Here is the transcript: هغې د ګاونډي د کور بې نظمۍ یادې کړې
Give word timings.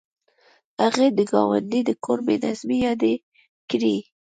هغې 0.81 1.07
د 1.17 1.19
ګاونډي 1.31 1.81
د 1.85 1.91
کور 2.03 2.19
بې 2.25 2.35
نظمۍ 2.43 2.77
یادې 2.87 3.13
کړې 3.69 3.95